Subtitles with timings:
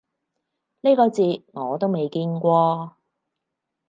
[0.81, 2.97] 呢個字我都未見過